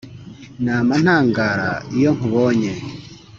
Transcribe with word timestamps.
Nama 0.65 0.93
ntangara, 1.03 1.71
iyo 1.97 2.09
nkubonye 2.17 2.73